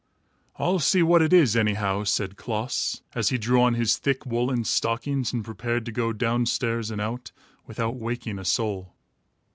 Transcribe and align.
"I'll 0.57 0.79
see 0.79 1.03
what 1.03 1.21
it 1.21 1.31
is, 1.31 1.55
anyhow," 1.55 2.05
said 2.05 2.35
Klaas, 2.35 3.03
as 3.13 3.29
he 3.29 3.37
drew 3.37 3.61
on 3.61 3.75
his 3.75 3.97
thick 3.97 4.25
woolen 4.25 4.63
stockings 4.63 5.31
and 5.31 5.45
prepared 5.45 5.85
to 5.85 5.91
go 5.91 6.11
down 6.11 6.47
stairs 6.47 6.89
and 6.89 6.99
out, 6.99 7.31
without 7.67 7.97
waking 7.97 8.39
a 8.39 8.45
soul. 8.45 8.95